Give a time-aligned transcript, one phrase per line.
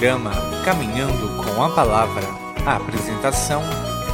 [0.00, 0.32] programa
[0.64, 2.24] Caminhando com a Palavra.
[2.64, 3.60] A apresentação: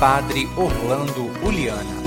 [0.00, 2.05] Padre Orlando Uliana.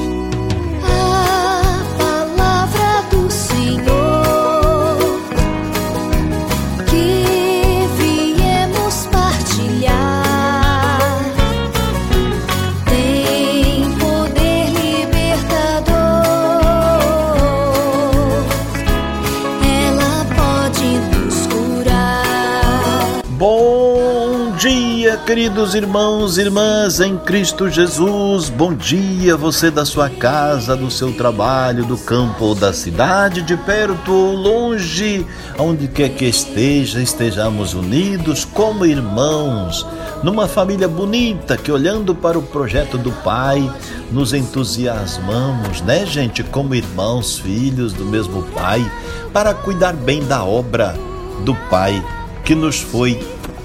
[23.40, 28.50] Bom dia, queridos irmãos e irmãs em Cristo Jesus.
[28.50, 33.56] Bom dia, você da sua casa, do seu trabalho, do campo ou da cidade, de
[33.56, 35.26] perto ou longe,
[35.58, 39.88] onde quer que esteja, estejamos unidos como irmãos,
[40.22, 43.74] numa família bonita que, olhando para o projeto do Pai,
[44.12, 48.86] nos entusiasmamos, né, gente, como irmãos, filhos do mesmo Pai,
[49.32, 50.94] para cuidar bem da obra
[51.46, 52.03] do Pai
[52.44, 53.20] que nos foi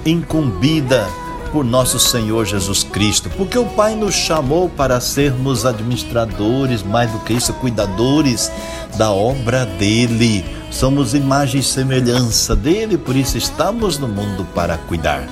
[0.05, 1.07] incumbida
[1.51, 7.19] por nosso Senhor Jesus Cristo, porque o Pai nos chamou para sermos administradores, mais do
[7.19, 8.51] que isso, cuidadores
[8.97, 10.43] da obra dele.
[10.69, 15.27] Somos imagem e semelhança dele, por isso estamos no mundo para cuidar.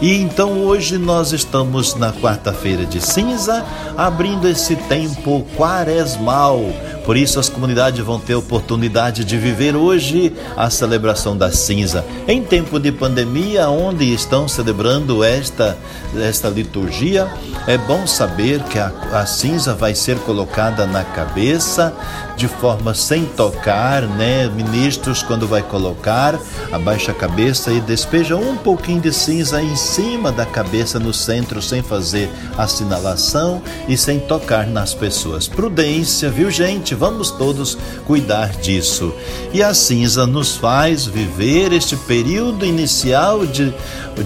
[0.00, 3.64] E então hoje nós estamos na quarta-feira de cinza,
[3.96, 6.60] abrindo esse tempo quaresmal.
[7.08, 12.04] Por isso as comunidades vão ter oportunidade de viver hoje a celebração da cinza.
[12.28, 15.78] Em tempo de pandemia, onde estão celebrando esta,
[16.14, 17.26] esta liturgia,
[17.66, 21.96] é bom saber que a, a cinza vai ser colocada na cabeça
[22.36, 24.46] de forma sem tocar, né?
[24.48, 26.38] Ministros, quando vai colocar,
[26.70, 31.60] abaixa a cabeça e despeja um pouquinho de cinza em cima da cabeça no centro,
[31.60, 35.48] sem fazer assinalação e sem tocar nas pessoas.
[35.48, 36.97] Prudência, viu, gente?
[36.98, 39.14] Vamos todos cuidar disso.
[39.52, 43.72] E a cinza nos faz viver este período inicial de,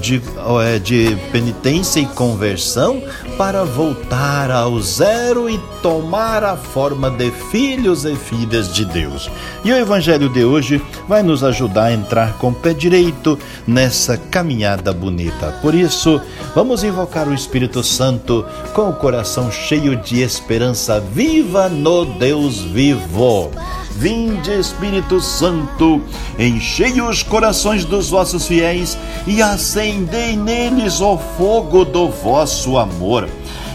[0.01, 0.23] de,
[0.65, 3.03] é, de penitência e conversão
[3.37, 9.31] para voltar ao zero e tomar a forma de filhos e filhas de Deus.
[9.65, 14.17] E o Evangelho de hoje vai nos ajudar a entrar com o pé direito nessa
[14.17, 15.59] caminhada bonita.
[15.63, 16.21] Por isso,
[16.55, 23.51] vamos invocar o Espírito Santo com o coração cheio de esperança viva no Deus vivo.
[23.97, 26.01] Vinde, Espírito Santo,
[26.39, 28.97] enchei os corações dos vossos fiéis
[29.27, 33.29] e acendei neles o fogo do vosso amor.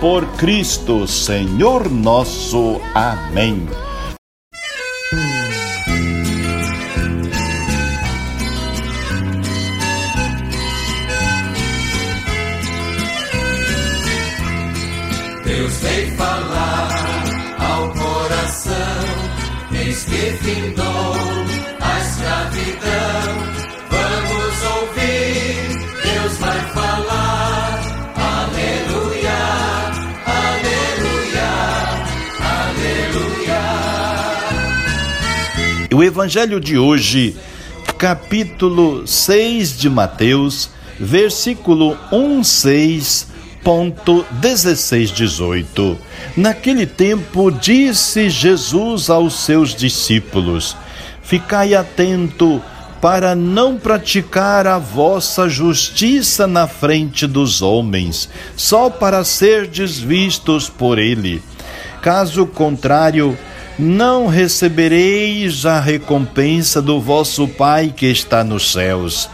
[0.00, 2.80] Por Cristo, Senhor nosso.
[2.94, 3.66] Amém.
[15.44, 16.88] Deus vem falar
[17.58, 18.74] ao coração,
[19.72, 20.46] eis que
[35.96, 35.98] aleluia.
[35.98, 37.34] O Evangelho de hoje,
[37.96, 40.70] capítulo 6 de Mateus,
[41.00, 43.28] versículo 1, 6
[43.64, 45.98] ponto 16, 18.
[46.36, 50.76] Naquele tempo disse Jesus aos seus discípulos:
[51.22, 52.62] Ficai atento
[53.00, 60.98] para não praticar a vossa justiça na frente dos homens, só para serdes vistos por
[60.98, 61.42] ele.
[62.00, 63.36] Caso contrário,
[63.78, 69.28] não recebereis a recompensa do vosso Pai que está nos céus.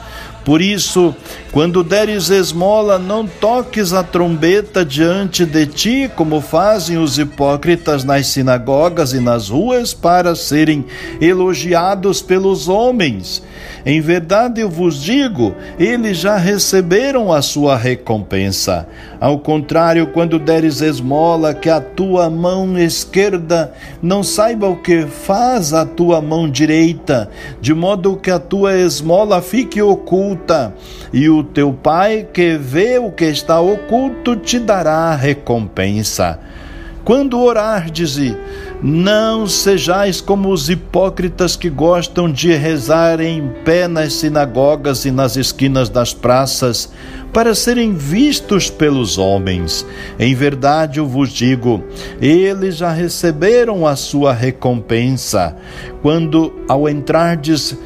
[0.44, 1.14] Por isso,
[1.52, 8.26] quando deres esmola, não toques a trombeta diante de ti, como fazem os hipócritas nas
[8.26, 10.84] sinagogas e nas ruas, para serem
[11.20, 13.42] elogiados pelos homens.
[13.84, 18.88] Em verdade eu vos digo, eles já receberam a sua recompensa.
[19.20, 25.72] Ao contrário, quando deres esmola, que a tua mão esquerda não saiba o que faz
[25.72, 27.28] a tua mão direita,
[27.60, 30.31] de modo que a tua esmola fique oculta,
[31.12, 36.38] e o teu pai que vê o que está oculto te dará recompensa.
[37.04, 38.16] Quando orardes,
[38.80, 45.36] não sejais como os hipócritas que gostam de rezar em pé nas sinagogas e nas
[45.36, 46.92] esquinas das praças,
[47.32, 49.84] para serem vistos pelos homens.
[50.16, 51.82] Em verdade eu vos digo,
[52.20, 55.56] eles já receberam a sua recompensa.
[56.02, 57.76] Quando ao entrardes,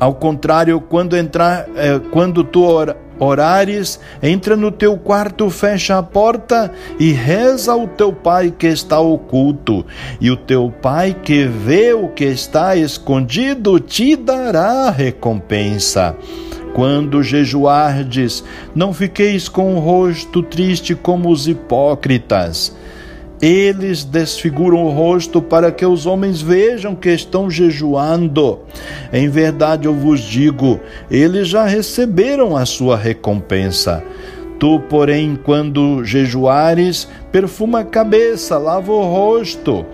[0.00, 6.02] ao contrário, quando entrar, eh, quando tu ora, orares, entra no teu quarto, fecha a
[6.02, 9.84] porta e reza ao teu pai que está oculto,
[10.18, 16.16] e o teu pai que vê o que está escondido te dará recompensa.
[16.72, 18.42] Quando jejuardes,
[18.74, 22.74] não fiqueis com o rosto triste como os hipócritas
[23.40, 28.60] eles desfiguram o rosto para que os homens vejam que estão jejuando.
[29.12, 30.78] Em verdade eu vos digo,
[31.10, 34.04] eles já receberam a sua recompensa.
[34.58, 39.86] Tu, porém, quando jejuares, perfuma a cabeça, lava o rosto,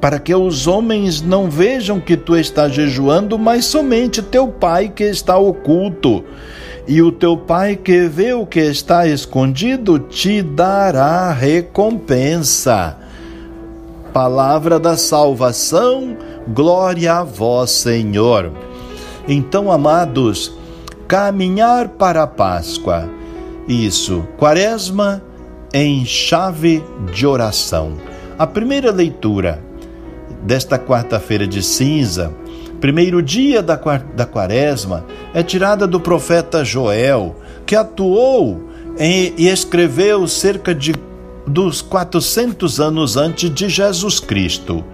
[0.00, 5.02] para que os homens não vejam que tu estás jejuando, mas somente teu Pai que
[5.02, 6.22] está oculto
[6.86, 12.96] e o teu Pai que vê o que está escondido te dará recompensa.
[14.12, 16.16] Palavra da salvação,
[16.48, 18.52] glória a vós, Senhor.
[19.28, 20.56] Então, amados,
[21.08, 23.08] caminhar para a Páscoa.
[23.68, 25.22] Isso, Quaresma
[25.72, 26.82] em chave
[27.12, 27.94] de oração.
[28.38, 29.60] A primeira leitura
[30.42, 32.32] desta quarta-feira de cinza
[32.80, 33.76] primeiro dia da,
[34.14, 38.68] da quaresma, é tirada do profeta Joel, que atuou
[38.98, 40.94] em, e escreveu cerca de
[41.46, 44.84] dos 400 anos antes de Jesus Cristo.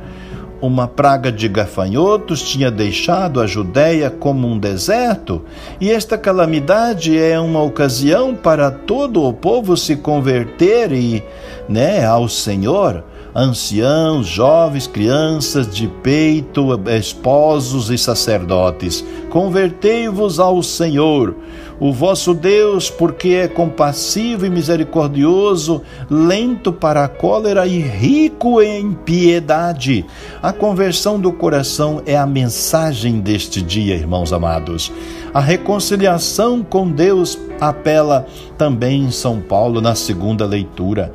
[0.60, 5.42] Uma praga de gafanhotos tinha deixado a Judéia como um deserto,
[5.80, 11.24] e esta calamidade é uma ocasião para todo o povo se converter e,
[11.68, 13.02] né, ao Senhor
[13.34, 19.04] anciãos, jovens, crianças de peito, esposos e sacerdotes.
[19.30, 21.34] Convertei-vos ao Senhor,
[21.80, 28.92] o vosso Deus, porque é compassivo e misericordioso, lento para a cólera e rico em
[28.92, 30.04] piedade.
[30.42, 34.92] A conversão do coração é a mensagem deste dia, irmãos amados.
[35.32, 38.26] A reconciliação com Deus apela
[38.58, 41.12] também em São Paulo na segunda leitura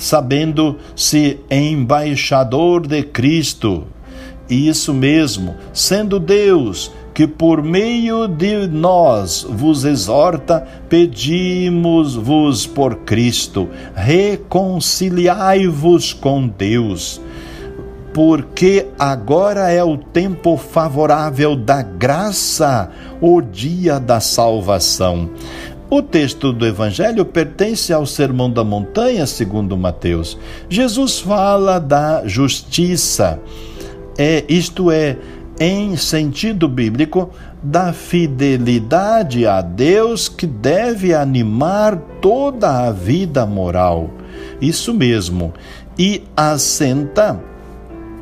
[0.00, 3.84] sabendo-se embaixador de Cristo.
[4.48, 16.14] Isso mesmo, sendo Deus que por meio de nós vos exorta, pedimos-vos por Cristo, reconciliai-vos
[16.14, 17.20] com Deus.
[18.14, 25.28] Porque agora é o tempo favorável da graça, o dia da salvação.
[25.90, 30.38] O texto do Evangelho pertence ao Sermão da Montanha, segundo Mateus.
[30.68, 33.40] Jesus fala da justiça,
[34.16, 35.16] é, isto é,
[35.58, 44.10] em sentido bíblico, da fidelidade a Deus que deve animar toda a vida moral.
[44.60, 45.52] Isso mesmo.
[45.98, 47.42] E assenta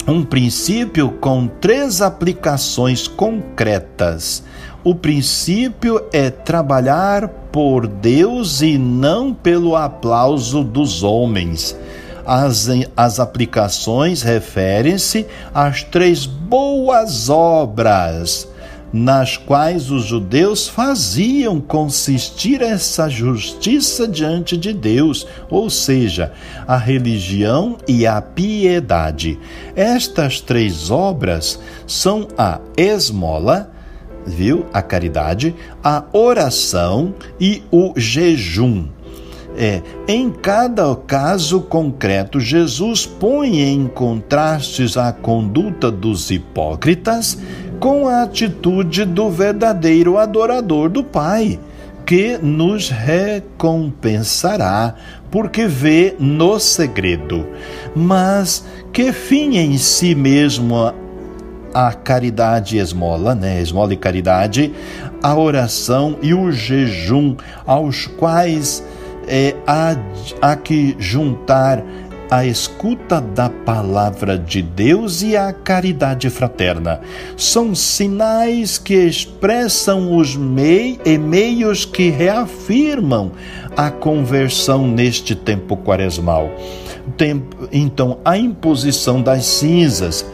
[0.07, 4.43] um princípio com três aplicações concretas.
[4.85, 11.77] O princípio é trabalhar por Deus e não pelo aplauso dos homens.
[12.25, 18.49] As, as aplicações referem-se às três boas obras
[18.93, 26.33] nas quais os judeus faziam consistir essa justiça diante de Deus, ou seja,
[26.67, 29.39] a religião e a piedade.
[29.77, 33.71] Estas três obras são a esmola,
[34.29, 34.67] viu?
[34.73, 38.87] A caridade, a oração e o jejum.
[39.57, 47.37] É, em cada caso concreto, Jesus põe em contrastes a conduta dos hipócritas
[47.81, 51.59] com a atitude do verdadeiro adorador do Pai,
[52.07, 54.95] que nos recompensará,
[55.29, 57.45] porque vê no segredo.
[57.97, 60.95] Mas que fim em si mesmo
[61.73, 63.61] a caridade esmola, né?
[63.61, 64.73] Esmola e caridade,
[65.23, 68.83] a oração e o jejum, aos quais
[69.27, 69.97] é, há,
[70.41, 71.83] há que juntar
[72.31, 77.01] a escuta da palavra de Deus e a caridade fraterna.
[77.37, 83.33] São sinais que expressam os mei e meios que reafirmam
[83.77, 86.51] a conversão neste tempo quaresmal.
[87.17, 90.27] Tempo, então, a imposição das cinzas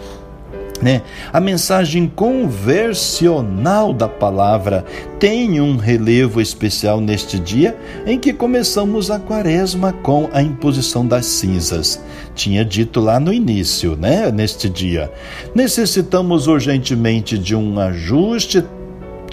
[0.84, 1.00] né?
[1.32, 4.84] A mensagem conversional da palavra
[5.18, 7.74] tem um relevo especial neste dia
[8.06, 12.04] em que começamos a quaresma com a imposição das cinzas.
[12.34, 14.30] Tinha dito lá no início, né?
[14.30, 15.10] Neste dia.
[15.54, 18.62] Necessitamos urgentemente de um ajuste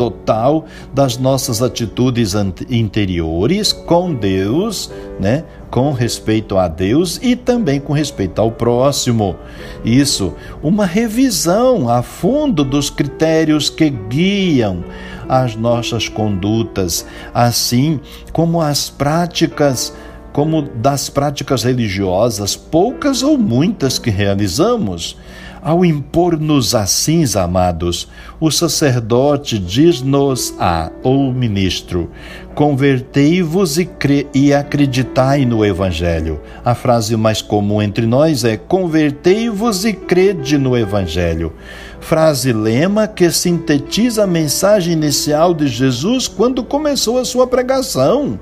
[0.02, 2.34] total das nossas atitudes
[2.68, 5.44] interiores com Deus, né?
[5.70, 9.36] Com respeito a Deus e também com respeito ao próximo.
[9.86, 14.84] Isso, uma revisão a fundo dos critérios que guiam
[15.30, 18.00] as nossas condutas, assim
[18.34, 19.94] como as práticas
[20.34, 25.18] como das práticas religiosas, poucas ou muitas que realizamos.
[25.64, 28.08] Ao impor-nos assim, amados,
[28.40, 32.10] o sacerdote diz-nos a, ou ministro,
[32.56, 33.88] convertei-vos e,
[34.34, 36.42] e acreditai no Evangelho.
[36.66, 41.54] A frase mais comum entre nós é convertei-vos e crede no Evangelho.
[42.02, 48.38] Frase lema que sintetiza a mensagem inicial de Jesus quando começou a sua pregação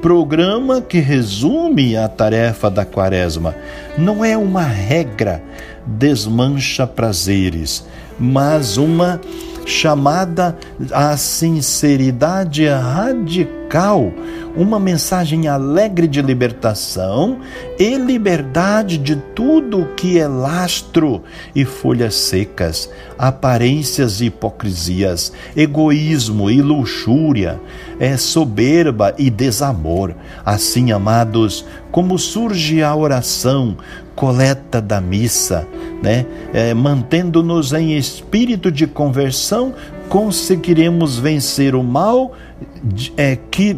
[0.00, 3.54] programa que resume a tarefa da quaresma.
[3.96, 5.42] Não é uma regra,
[5.84, 7.84] desmancha prazeres,
[8.18, 9.20] mas uma
[9.68, 10.56] chamada
[10.90, 14.10] à sinceridade radical,
[14.56, 17.40] uma mensagem alegre de libertação
[17.78, 21.22] e liberdade de tudo que é lastro
[21.54, 27.60] e folhas secas, aparências e hipocrisias, egoísmo e luxúria,
[28.00, 30.14] é soberba e desamor.
[30.46, 33.76] Assim, amados, como surge a oração,
[34.18, 35.64] coleta da missa,
[36.02, 36.26] né?
[36.52, 39.57] É, Mantendo-nos em espírito de conversão,
[40.08, 42.32] conseguiremos vencer o mal
[43.16, 43.76] é, que,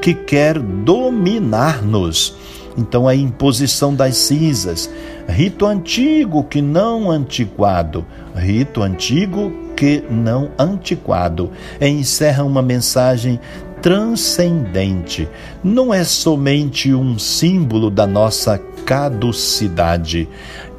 [0.00, 2.36] que quer dominar-nos.
[2.76, 4.90] Então, a imposição das cinzas,
[5.28, 8.04] rito antigo que não antiquado,
[8.34, 13.38] rito antigo que não antiquado, encerra uma mensagem
[13.80, 15.28] transcendente.
[15.62, 20.28] Não é somente um símbolo da nossa caducidade,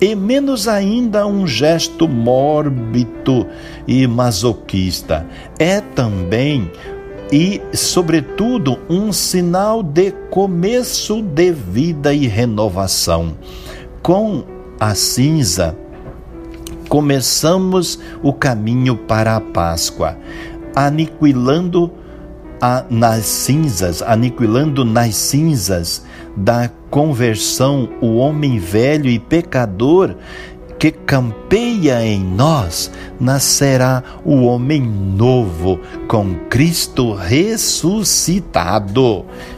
[0.06, 3.48] e menos ainda um gesto mórbido
[3.88, 5.26] e masoquista.
[5.58, 6.72] É também
[7.32, 13.34] e, sobretudo, um sinal de começo de vida e renovação.
[14.04, 14.44] Com
[14.80, 15.76] a cinza,
[16.88, 20.20] começamos o caminho para a Páscoa,
[20.76, 21.92] aniquilando
[22.62, 26.06] a, nas cinzas, aniquilando nas cinzas
[26.38, 30.16] da conversão o homem velho e pecador
[30.80, 38.06] que campeia em nós, nascerá o homem novo, com Cristo ressuscitado.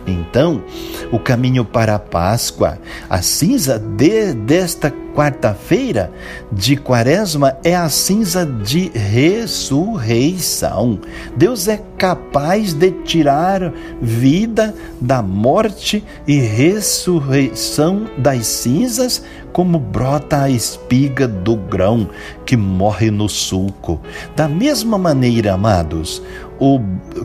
[0.07, 0.63] Então,
[1.11, 6.11] o caminho para a Páscoa, a cinza de, desta quarta-feira
[6.51, 10.99] de Quaresma é a cinza de ressurreição.
[11.35, 20.51] Deus é capaz de tirar vida da morte e ressurreição das cinzas, como brota a
[20.51, 22.07] espiga do grão
[22.45, 23.99] que morre no sulco.
[24.35, 26.21] Da mesma maneira, amados,
[26.59, 26.79] o,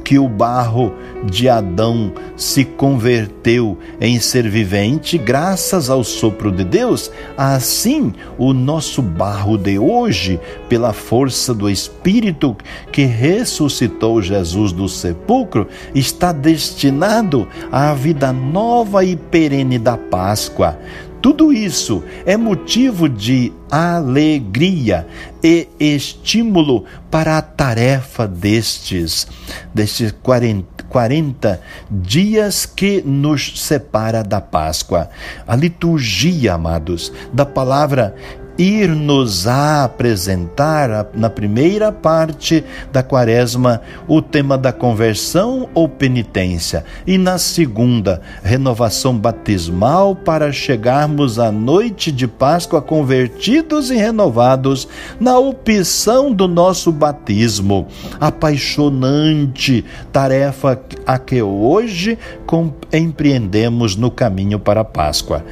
[0.05, 0.93] que o barro
[1.25, 9.01] de Adão se converteu em ser vivente graças ao sopro de Deus, assim o nosso
[9.01, 12.57] barro de hoje, pela força do Espírito
[12.91, 20.79] que ressuscitou Jesus do sepulcro, está destinado à vida nova e perene da Páscoa.
[21.23, 25.07] Tudo isso é motivo de alegria
[25.41, 29.29] e estímulo para a tarefa destes,
[29.73, 35.11] destes 40, 40 dias que nos separa da Páscoa.
[35.47, 38.17] A liturgia, amados, da palavra
[38.59, 47.17] ir nos apresentar na primeira parte da quaresma o tema da conversão ou penitência e
[47.17, 54.87] na segunda renovação batismal para chegarmos à noite de Páscoa convertidos e renovados
[55.19, 57.87] na opção do nosso batismo.
[58.21, 62.19] Apaixonante tarefa a que hoje
[62.93, 65.45] empreendemos no caminho para a Páscoa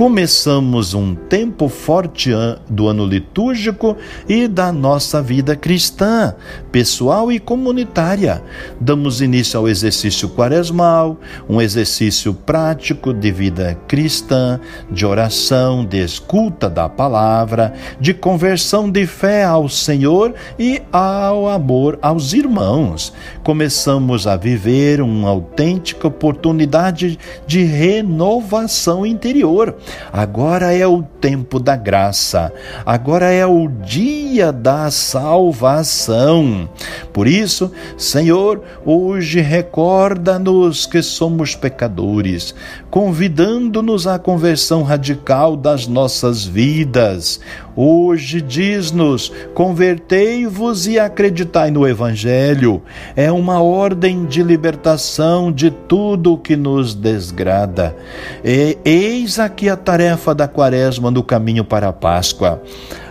[0.00, 2.30] começamos um tempo forte
[2.70, 6.34] do ano litúrgico e da nossa vida cristã,
[6.72, 8.42] pessoal e comunitária.
[8.80, 14.58] Damos início ao exercício quaresmal, um exercício prático de vida cristã,
[14.90, 21.98] de oração, de escuta da palavra, de conversão de fé ao Senhor e ao amor
[22.00, 23.12] aos irmãos.
[23.44, 29.76] Começamos a viver uma autêntica oportunidade de renovação interior.
[30.12, 32.52] Agora é o tempo da graça,
[32.84, 36.68] agora é o dia da salvação.
[37.12, 42.54] Por isso, Senhor, hoje recorda-nos que somos pecadores,
[42.90, 47.40] convidando-nos à conversão radical das nossas vidas.
[47.76, 52.82] Hoje diz-nos: convertei-vos e acreditai no Evangelho.
[53.14, 57.96] É uma ordem de libertação de tudo o que nos desgrada.
[58.44, 62.62] E eis aqui a tarefa da Quaresma no caminho para a Páscoa.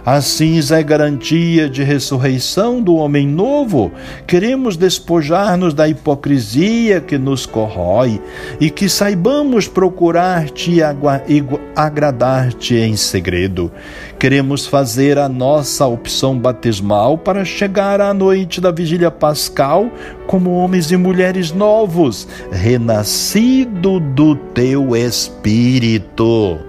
[0.05, 3.91] A cinza é garantia de ressurreição do homem novo.
[4.25, 8.19] Queremos despojar-nos da hipocrisia que nos corrói
[8.59, 11.43] e que saibamos procurar-te e
[11.75, 13.71] agradar-te em segredo.
[14.17, 19.91] Queremos fazer a nossa opção batismal para chegar à noite da vigília pascal
[20.25, 26.68] como homens e mulheres novos, renascido do teu Espírito.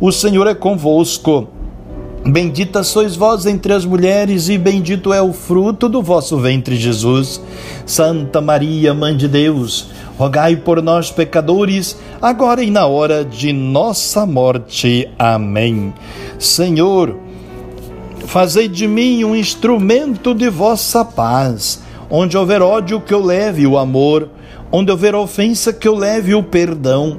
[0.00, 1.48] o Senhor é convosco.
[2.24, 7.42] Bendita sois vós entre as mulheres, e bendito é o fruto do vosso ventre, Jesus.
[7.84, 14.24] Santa Maria, Mãe de Deus, rogai por nós, pecadores, agora e na hora de nossa
[14.24, 15.10] morte.
[15.18, 15.92] Amém.
[16.38, 17.16] Senhor,
[18.26, 21.82] fazei de mim um instrumento de vossa paz.
[22.08, 24.28] Onde houver ódio, que eu leve o amor.
[24.70, 27.18] Onde houver ofensa, que eu leve o perdão.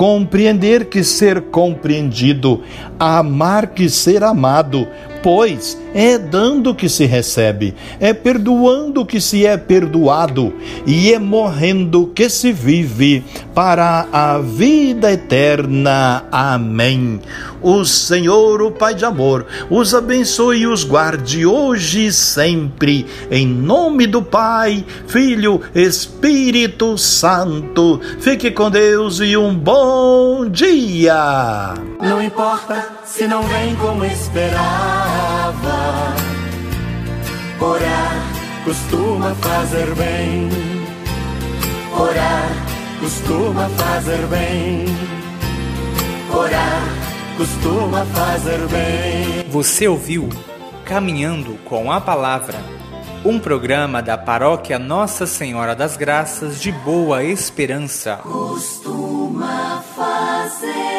[0.00, 2.62] compreender que ser compreendido,
[2.98, 4.88] amar que ser amado,
[5.22, 10.54] pois é dando que se recebe, é perdoando que se é perdoado,
[10.86, 13.22] e é morrendo que se vive
[13.54, 16.24] para a vida eterna.
[16.32, 17.20] Amém.
[17.60, 23.46] O Senhor, o Pai de amor, os abençoe e os guarde hoje e sempre, em
[23.46, 28.00] nome do Pai, Filho, Espírito Santo.
[28.18, 29.89] Fique com Deus e um bom
[30.50, 31.74] dia.
[32.00, 35.60] Não importa se não vem como esperava.
[37.60, 38.22] Orar
[38.64, 40.48] costuma fazer bem.
[41.98, 42.50] Orar
[43.00, 44.84] costuma fazer bem.
[46.32, 46.82] Orar
[47.36, 49.50] costuma fazer bem.
[49.50, 50.28] Você ouviu
[50.84, 52.58] Caminhando com a Palavra,
[53.24, 58.16] um programa da paróquia Nossa Senhora das Graças de Boa Esperança.
[58.22, 59.09] Costuma
[59.40, 60.89] uma fazenda.